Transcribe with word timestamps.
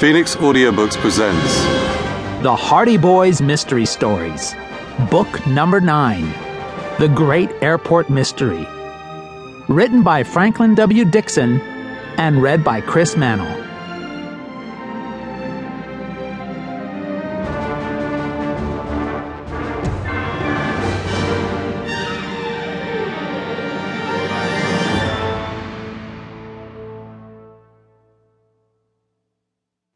Phoenix 0.00 0.34
Audiobooks 0.36 0.96
presents 0.96 1.56
The 2.42 2.56
Hardy 2.56 2.96
Boys 2.96 3.42
Mystery 3.42 3.84
Stories, 3.84 4.56
Book 5.10 5.46
Number 5.46 5.78
9 5.78 6.26
The 6.98 7.08
Great 7.08 7.50
Airport 7.60 8.08
Mystery. 8.08 8.66
Written 9.68 10.02
by 10.02 10.22
Franklin 10.22 10.74
W. 10.74 11.04
Dixon 11.04 11.60
and 12.16 12.40
read 12.40 12.64
by 12.64 12.80
Chris 12.80 13.14
Mannal. 13.14 13.69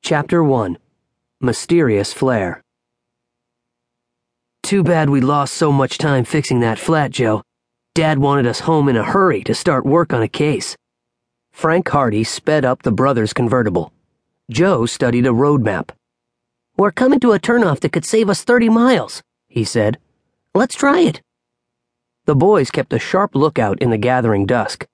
Chapter 0.06 0.44
1 0.44 0.76
Mysterious 1.40 2.12
Flare. 2.12 2.60
Too 4.62 4.82
bad 4.82 5.08
we 5.08 5.22
lost 5.22 5.54
so 5.54 5.72
much 5.72 5.96
time 5.96 6.24
fixing 6.24 6.60
that 6.60 6.78
flat, 6.78 7.10
Joe. 7.10 7.42
Dad 7.94 8.18
wanted 8.18 8.46
us 8.46 8.60
home 8.60 8.90
in 8.90 8.96
a 8.96 9.02
hurry 9.02 9.42
to 9.44 9.54
start 9.54 9.86
work 9.86 10.12
on 10.12 10.20
a 10.20 10.28
case. 10.28 10.76
Frank 11.54 11.88
Hardy 11.88 12.22
sped 12.22 12.66
up 12.66 12.82
the 12.82 12.92
brothers' 12.92 13.32
convertible. 13.32 13.94
Joe 14.50 14.84
studied 14.84 15.24
a 15.24 15.32
road 15.32 15.62
map. 15.62 15.90
We're 16.76 16.92
coming 16.92 17.20
to 17.20 17.32
a 17.32 17.40
turnoff 17.40 17.80
that 17.80 17.92
could 17.92 18.04
save 18.04 18.28
us 18.28 18.44
30 18.44 18.68
miles, 18.68 19.22
he 19.48 19.64
said. 19.64 19.96
Let's 20.54 20.74
try 20.74 21.00
it. 21.00 21.22
The 22.26 22.36
boys 22.36 22.70
kept 22.70 22.92
a 22.92 22.98
sharp 22.98 23.34
lookout 23.34 23.80
in 23.80 23.88
the 23.88 23.96
gathering 23.96 24.44
dusk. 24.44 24.86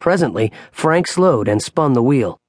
Presently, 0.00 0.50
Frank 0.72 1.06
slowed 1.06 1.46
and 1.46 1.62
spun 1.62 1.92
the 1.92 2.02
wheel. 2.02 2.40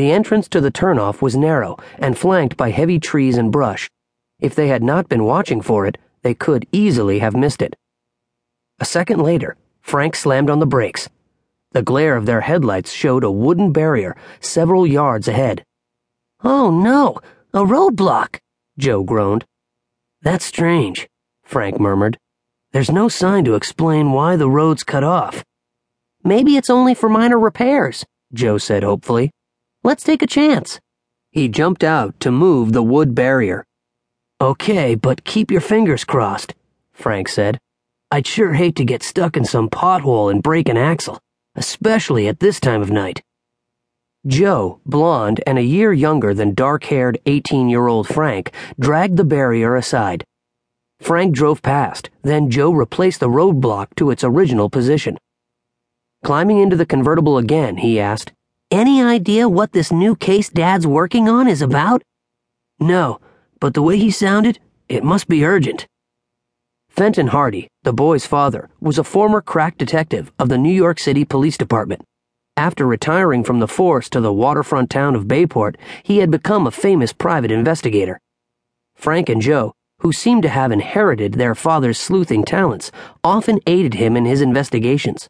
The 0.00 0.12
entrance 0.12 0.48
to 0.48 0.62
the 0.62 0.70
turnoff 0.70 1.20
was 1.20 1.36
narrow 1.36 1.76
and 1.98 2.16
flanked 2.16 2.56
by 2.56 2.70
heavy 2.70 2.98
trees 2.98 3.36
and 3.36 3.52
brush. 3.52 3.90
If 4.38 4.54
they 4.54 4.68
had 4.68 4.82
not 4.82 5.10
been 5.10 5.24
watching 5.24 5.60
for 5.60 5.84
it, 5.84 5.98
they 6.22 6.32
could 6.32 6.66
easily 6.72 7.18
have 7.18 7.36
missed 7.36 7.60
it. 7.60 7.76
A 8.78 8.86
second 8.86 9.20
later, 9.20 9.58
Frank 9.82 10.16
slammed 10.16 10.48
on 10.48 10.58
the 10.58 10.64
brakes. 10.64 11.10
The 11.72 11.82
glare 11.82 12.16
of 12.16 12.24
their 12.24 12.40
headlights 12.40 12.90
showed 12.90 13.24
a 13.24 13.30
wooden 13.30 13.72
barrier 13.72 14.16
several 14.40 14.86
yards 14.86 15.28
ahead. 15.28 15.66
Oh 16.42 16.70
no, 16.70 17.18
a 17.52 17.66
roadblock, 17.66 18.38
Joe 18.78 19.02
groaned. 19.02 19.44
That's 20.22 20.46
strange, 20.46 21.10
Frank 21.42 21.78
murmured. 21.78 22.16
There's 22.72 22.90
no 22.90 23.10
sign 23.10 23.44
to 23.44 23.54
explain 23.54 24.12
why 24.12 24.36
the 24.36 24.48
road's 24.48 24.82
cut 24.82 25.04
off. 25.04 25.44
Maybe 26.24 26.56
it's 26.56 26.70
only 26.70 26.94
for 26.94 27.10
minor 27.10 27.38
repairs, 27.38 28.06
Joe 28.32 28.56
said 28.56 28.82
hopefully. 28.82 29.30
Let's 29.90 30.04
take 30.04 30.22
a 30.22 30.28
chance. 30.28 30.78
He 31.32 31.48
jumped 31.48 31.82
out 31.82 32.20
to 32.20 32.30
move 32.30 32.72
the 32.72 32.80
wood 32.80 33.12
barrier. 33.12 33.64
Okay, 34.40 34.94
but 34.94 35.24
keep 35.24 35.50
your 35.50 35.60
fingers 35.60 36.04
crossed, 36.04 36.54
Frank 36.92 37.28
said. 37.28 37.58
I'd 38.08 38.24
sure 38.24 38.52
hate 38.52 38.76
to 38.76 38.84
get 38.84 39.02
stuck 39.02 39.36
in 39.36 39.44
some 39.44 39.68
pothole 39.68 40.30
and 40.30 40.44
break 40.44 40.68
an 40.68 40.76
axle, 40.76 41.18
especially 41.56 42.28
at 42.28 42.38
this 42.38 42.60
time 42.60 42.82
of 42.82 42.92
night. 42.92 43.20
Joe, 44.24 44.78
blond 44.86 45.42
and 45.44 45.58
a 45.58 45.72
year 45.76 45.92
younger 45.92 46.34
than 46.34 46.54
dark 46.54 46.84
haired 46.84 47.18
18 47.26 47.68
year 47.68 47.88
old 47.88 48.06
Frank, 48.06 48.52
dragged 48.78 49.16
the 49.16 49.24
barrier 49.24 49.74
aside. 49.74 50.22
Frank 51.00 51.34
drove 51.34 51.62
past, 51.62 52.10
then 52.22 52.48
Joe 52.48 52.70
replaced 52.70 53.18
the 53.18 53.28
roadblock 53.28 53.96
to 53.96 54.12
its 54.12 54.22
original 54.22 54.70
position. 54.70 55.18
Climbing 56.22 56.60
into 56.60 56.76
the 56.76 56.86
convertible 56.86 57.38
again, 57.38 57.78
he 57.78 57.98
asked, 57.98 58.32
any 58.70 59.02
idea 59.02 59.48
what 59.48 59.72
this 59.72 59.90
new 59.90 60.14
case 60.14 60.48
Dad's 60.48 60.86
working 60.86 61.28
on 61.28 61.48
is 61.48 61.60
about? 61.60 62.02
No, 62.78 63.20
but 63.58 63.74
the 63.74 63.82
way 63.82 63.98
he 63.98 64.10
sounded, 64.10 64.58
it 64.88 65.04
must 65.04 65.28
be 65.28 65.44
urgent. 65.44 65.86
Fenton 66.88 67.28
Hardy, 67.28 67.68
the 67.82 67.92
boy's 67.92 68.26
father, 68.26 68.68
was 68.80 68.98
a 68.98 69.04
former 69.04 69.40
crack 69.40 69.78
detective 69.78 70.32
of 70.38 70.48
the 70.48 70.58
New 70.58 70.72
York 70.72 70.98
City 70.98 71.24
Police 71.24 71.56
Department. 71.56 72.02
After 72.56 72.86
retiring 72.86 73.44
from 73.44 73.60
the 73.60 73.68
force 73.68 74.08
to 74.10 74.20
the 74.20 74.32
waterfront 74.32 74.90
town 74.90 75.14
of 75.14 75.28
Bayport, 75.28 75.76
he 76.02 76.18
had 76.18 76.30
become 76.30 76.66
a 76.66 76.70
famous 76.70 77.12
private 77.12 77.50
investigator. 77.50 78.20
Frank 78.96 79.28
and 79.28 79.40
Joe, 79.40 79.72
who 80.00 80.12
seemed 80.12 80.42
to 80.42 80.48
have 80.48 80.72
inherited 80.72 81.34
their 81.34 81.54
father's 81.54 81.98
sleuthing 81.98 82.44
talents, 82.44 82.90
often 83.24 83.60
aided 83.66 83.94
him 83.94 84.16
in 84.16 84.26
his 84.26 84.42
investigations. 84.42 85.28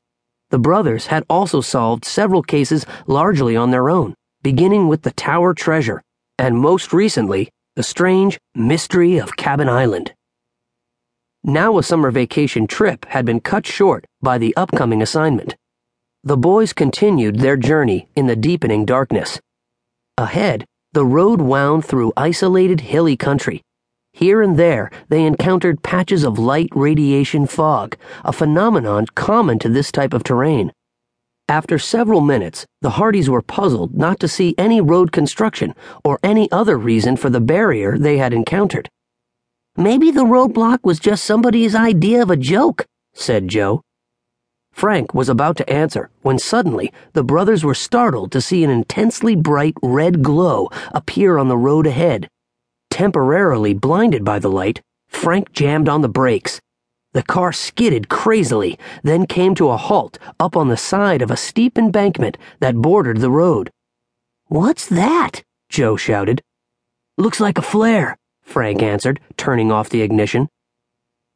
The 0.51 0.59
brothers 0.59 1.07
had 1.07 1.25
also 1.31 1.61
solved 1.61 2.05
several 2.05 2.43
cases 2.43 2.85
largely 3.07 3.57
on 3.57 3.71
their 3.71 3.89
own, 3.89 4.15
beginning 4.43 4.89
with 4.89 5.03
the 5.03 5.13
Tower 5.13 5.55
Treasure, 5.55 6.03
and 6.39 6.59
most 6.59 6.93
recently, 6.93 7.51
the 7.77 7.85
strange 7.85 8.39
mystery 8.55 9.19
of 9.19 9.37
Cabin 9.37 9.69
Island. 9.69 10.13
Now 11.45 11.79
a 11.79 11.83
summer 11.83 12.11
vacation 12.11 12.67
trip 12.67 13.07
had 13.07 13.25
been 13.25 13.41
cut 13.41 13.65
short 13.65 14.05
by 14.21 14.39
the 14.39 14.55
upcoming 14.57 15.01
assignment. 15.01 15.55
The 16.25 16.37
boys 16.37 16.73
continued 16.73 17.39
their 17.39 17.57
journey 17.57 18.09
in 18.15 18.27
the 18.27 18.37
deepening 18.37 18.85
darkness. 18.85 19.41
Ahead, 20.19 20.67
the 20.93 21.07
road 21.07 21.41
wound 21.41 21.85
through 21.85 22.13
isolated 22.17 22.81
hilly 22.81 23.17
country, 23.17 23.63
here 24.13 24.43
and 24.43 24.59
there, 24.59 24.91
they 25.09 25.25
encountered 25.25 25.83
patches 25.83 26.25
of 26.25 26.39
light 26.39 26.69
radiation 26.73 27.47
fog, 27.47 27.97
a 28.25 28.33
phenomenon 28.33 29.07
common 29.15 29.59
to 29.61 29.69
this 29.69 29.91
type 29.91 30.13
of 30.13 30.25
terrain. 30.25 30.73
After 31.49 31.79
several 31.79 32.21
minutes, 32.21 32.67
the 32.81 32.91
Hardys 32.91 33.31
were 33.31 33.43
puzzled 33.43 33.97
not 33.97 34.21
to 34.21 34.29
see 34.29 34.55
any 34.59 34.81
road 34.81 35.11
construction 35.11 35.75
or 36.05 36.21
any 36.23 36.51
other 36.53 36.77
reason 36.77 37.17
for 37.17 37.31
the 37.31 37.41
barrier 37.41 37.99
they 37.99 38.19
had 38.19 38.33
encountered. 38.33 38.89
Maybe 39.77 40.11
the 40.11 40.25
roadblock 40.25 40.81
was 40.85 41.01
just 41.01 41.25
somebody's 41.25 41.75
idea 41.75 42.23
of 42.23 42.31
a 42.31 42.37
joke, 42.37 42.87
said 43.15 43.49
Joe. 43.49 43.83
Frank 44.73 45.15
was 45.15 45.29
about 45.29 45.57
to 45.57 45.71
answer 45.73 46.11
when 46.23 46.39
suddenly 46.39 46.93
the 47.13 47.25
brothers 47.25 47.65
were 47.65 47.75
startled 47.75 48.31
to 48.33 48.41
see 48.41 48.63
an 48.63 48.71
intensely 48.71 49.35
bright 49.35 49.75
red 49.83 50.23
glow 50.23 50.69
appear 50.93 51.39
on 51.39 51.49
the 51.49 51.57
road 51.57 51.87
ahead. 51.87 52.29
Temporarily 53.01 53.73
blinded 53.73 54.27
by 54.27 54.39
the 54.39 54.51
light, 54.51 54.83
Frank 55.09 55.53
jammed 55.53 55.89
on 55.89 56.03
the 56.03 56.09
brakes. 56.11 56.61
The 57.15 57.23
car 57.23 57.51
skidded 57.51 58.11
crazily, 58.11 58.79
then 59.03 59.25
came 59.25 59.55
to 59.55 59.71
a 59.71 59.79
halt 59.79 60.19
up 60.39 60.55
on 60.55 60.69
the 60.69 60.77
side 60.77 61.23
of 61.23 61.31
a 61.31 61.37
steep 61.39 61.79
embankment 61.79 62.37
that 62.59 62.83
bordered 62.83 63.23
the 63.23 63.31
road. 63.31 63.71
What's 64.49 64.87
that? 64.89 65.43
Joe 65.71 65.97
shouted. 65.97 66.43
Looks 67.17 67.41
like 67.41 67.57
a 67.57 67.63
flare, 67.63 68.19
Frank 68.43 68.83
answered, 68.83 69.19
turning 69.39 69.73
off 69.73 69.89
the 69.89 70.03
ignition. 70.03 70.51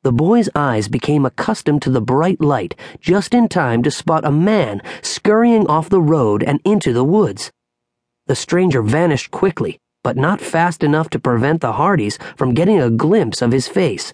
The 0.03 0.13
boy's 0.13 0.51
eyes 0.55 0.89
became 0.89 1.25
accustomed 1.25 1.81
to 1.81 1.91
the 1.91 2.03
bright 2.03 2.43
light 2.43 2.79
just 3.01 3.33
in 3.33 3.49
time 3.49 3.83
to 3.85 3.91
spot 3.91 4.27
a 4.27 4.31
man 4.31 4.83
scurrying 5.01 5.67
off 5.67 5.89
the 5.89 6.03
road 6.03 6.43
and 6.43 6.61
into 6.67 6.93
the 6.93 7.05
woods. 7.05 7.51
The 8.27 8.37
stranger 8.37 8.83
vanished 8.83 9.31
quickly, 9.31 9.81
but 10.05 10.17
not 10.17 10.41
fast 10.41 10.85
enough 10.85 11.11
to 11.11 11.19
prevent 11.19 11.63
the 11.63 11.73
Hardys 11.73 12.19
from 12.37 12.55
getting 12.55 12.81
a 12.81 12.91
glimpse 12.91 13.43
of 13.43 13.51
his 13.51 13.67
face. 13.67 14.13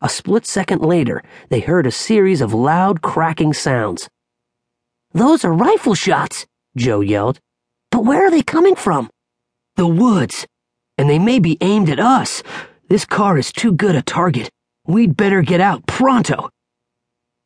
A 0.00 0.08
split 0.08 0.46
second 0.46 0.82
later, 0.82 1.22
they 1.48 1.60
heard 1.60 1.86
a 1.86 1.90
series 1.90 2.40
of 2.40 2.54
loud 2.54 3.02
cracking 3.02 3.52
sounds. 3.52 4.08
Those 5.12 5.44
are 5.44 5.52
rifle 5.52 5.94
shots, 5.94 6.46
Joe 6.76 7.00
yelled. 7.00 7.40
But 7.90 8.04
where 8.04 8.24
are 8.26 8.30
they 8.30 8.42
coming 8.42 8.76
from? 8.76 9.10
The 9.74 9.86
woods. 9.86 10.46
And 10.96 11.10
they 11.10 11.18
may 11.18 11.38
be 11.40 11.58
aimed 11.60 11.90
at 11.90 11.98
us. 11.98 12.42
This 12.88 13.04
car 13.04 13.36
is 13.38 13.50
too 13.50 13.72
good 13.72 13.96
a 13.96 14.02
target. 14.02 14.50
We'd 14.86 15.16
better 15.16 15.42
get 15.42 15.60
out 15.60 15.86
pronto. 15.86 16.50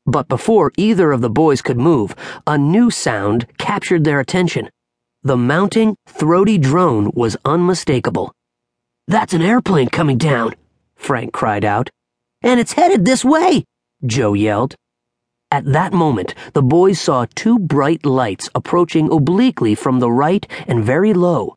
But 0.05 0.29
before 0.29 0.73
either 0.77 1.13
of 1.13 1.23
the 1.23 1.31
boys 1.31 1.63
could 1.63 1.79
move, 1.79 2.15
a 2.47 2.59
new 2.59 2.91
sound 2.91 3.47
captured 3.57 4.05
their 4.05 4.21
attention. 4.21 4.69
The 5.27 5.39
mounting, 5.39 5.97
throaty 6.07 6.59
drone 6.59 7.11
was 7.15 7.35
unmistakable. 7.47 8.35
That's 9.09 9.33
an 9.33 9.41
airplane 9.41 9.89
coming 9.89 10.19
down, 10.19 10.55
Frank 10.97 11.33
cried 11.33 11.65
out. 11.65 11.89
And 12.43 12.61
it's 12.61 12.75
headed 12.75 13.07
this 13.07 13.25
way, 13.25 13.65
Joe 14.05 14.35
yelled. 14.35 14.75
At 15.51 15.65
that 15.73 15.95
moment, 15.95 16.35
the 16.53 16.63
boys 16.63 17.01
saw 17.01 17.25
two 17.35 17.59
bright 17.59 18.05
lights 18.05 18.51
approaching 18.55 19.11
obliquely 19.11 19.75
from 19.75 19.99
the 19.99 20.13
right 20.13 20.47
and 20.69 20.85
very 20.85 21.15
low. 21.15 21.55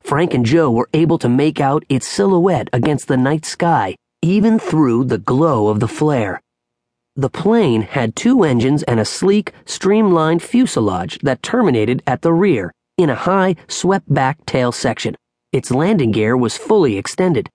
Frank 0.00 0.32
and 0.32 0.46
Joe 0.46 0.70
were 0.70 0.88
able 0.94 1.18
to 1.18 1.28
make 1.28 1.60
out 1.60 1.84
its 1.88 2.06
silhouette 2.06 2.68
against 2.72 3.08
the 3.08 3.16
night 3.16 3.44
sky, 3.44 3.96
even 4.22 4.60
through 4.60 5.06
the 5.06 5.18
glow 5.18 5.66
of 5.66 5.80
the 5.80 5.88
flare. 5.88 6.40
The 7.16 7.30
plane 7.30 7.82
had 7.82 8.14
two 8.14 8.44
engines 8.44 8.84
and 8.84 9.00
a 9.00 9.04
sleek, 9.04 9.52
streamlined 9.64 10.40
fuselage 10.40 11.18
that 11.24 11.42
terminated 11.42 12.00
at 12.06 12.22
the 12.22 12.32
rear 12.32 12.72
in 12.98 13.08
a 13.08 13.14
high, 13.14 13.56
swept 13.68 14.12
back 14.12 14.44
tail 14.44 14.72
section. 14.72 15.14
Its 15.52 15.70
landing 15.70 16.10
gear 16.10 16.36
was 16.36 16.58
fully 16.58 16.98
extended. 16.98 17.48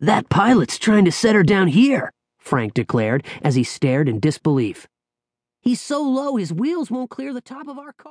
That 0.00 0.30
pilot's 0.30 0.78
trying 0.78 1.04
to 1.04 1.12
set 1.12 1.34
her 1.34 1.42
down 1.42 1.68
here, 1.68 2.10
Frank 2.38 2.72
declared 2.72 3.26
as 3.42 3.56
he 3.56 3.64
stared 3.64 4.08
in 4.08 4.20
disbelief. 4.20 4.86
He's 5.60 5.80
so 5.80 6.02
low 6.02 6.36
his 6.36 6.52
wheels 6.52 6.90
won't 6.90 7.10
clear 7.10 7.34
the 7.34 7.40
top 7.40 7.68
of 7.68 7.78
our 7.78 7.92
car. 7.92 8.10